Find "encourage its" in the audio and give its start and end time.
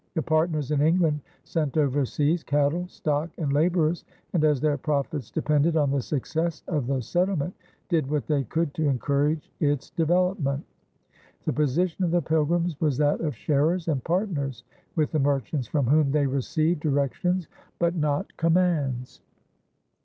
8.89-9.91